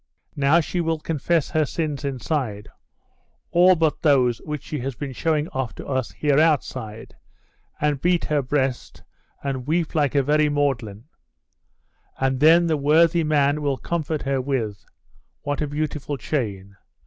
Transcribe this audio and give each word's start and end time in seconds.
'Now 0.35 0.61
she 0.61 0.81
will 0.81 0.97
confess 0.97 1.51
her 1.51 1.63
sins 1.63 2.03
inside 2.03 2.67
all 3.51 3.75
but 3.75 4.01
those 4.01 4.39
which 4.39 4.63
she 4.63 4.79
has 4.79 4.95
been 4.95 5.13
showing 5.13 5.47
off 5.49 5.75
to 5.75 5.85
us 5.85 6.09
here 6.13 6.39
outside, 6.39 7.15
and 7.79 8.01
beat 8.01 8.25
her 8.25 8.41
breast, 8.41 9.03
and 9.43 9.67
weep 9.67 9.93
like 9.93 10.15
a 10.15 10.23
very 10.23 10.49
Magdalen; 10.49 11.03
and 12.19 12.39
then 12.39 12.65
the 12.65 12.77
worthy 12.77 13.23
man 13.23 13.61
will 13.61 13.77
comfort 13.77 14.23
her 14.23 14.41
with 14.41 14.83
"What 15.43 15.61
a 15.61 15.67
beautiful 15.67 16.17
chain! 16.17 16.77